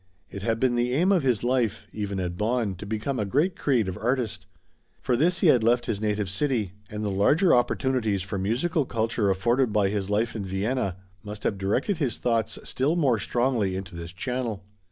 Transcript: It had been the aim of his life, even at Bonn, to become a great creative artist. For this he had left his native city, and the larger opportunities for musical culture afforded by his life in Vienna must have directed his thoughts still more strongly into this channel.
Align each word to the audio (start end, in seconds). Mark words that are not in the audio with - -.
It 0.31 0.41
had 0.41 0.59
been 0.59 0.73
the 0.73 0.93
aim 0.93 1.11
of 1.11 1.21
his 1.21 1.43
life, 1.43 1.85
even 1.93 2.19
at 2.19 2.35
Bonn, 2.35 2.73
to 2.77 2.87
become 2.87 3.19
a 3.19 3.23
great 3.23 3.55
creative 3.55 3.99
artist. 3.99 4.47
For 4.99 5.15
this 5.15 5.41
he 5.41 5.47
had 5.49 5.63
left 5.63 5.85
his 5.85 6.01
native 6.01 6.27
city, 6.27 6.73
and 6.89 7.03
the 7.03 7.11
larger 7.11 7.53
opportunities 7.53 8.23
for 8.23 8.39
musical 8.39 8.85
culture 8.85 9.29
afforded 9.29 9.71
by 9.71 9.89
his 9.89 10.09
life 10.09 10.35
in 10.35 10.43
Vienna 10.43 10.95
must 11.23 11.43
have 11.43 11.59
directed 11.59 11.97
his 11.97 12.17
thoughts 12.17 12.57
still 12.63 12.95
more 12.95 13.19
strongly 13.19 13.75
into 13.75 13.95
this 13.95 14.11
channel. 14.11 14.65